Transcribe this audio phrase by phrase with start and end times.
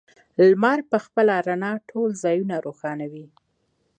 [0.47, 3.25] لمر په خپله رڼا ټول ځایونه روښانوي.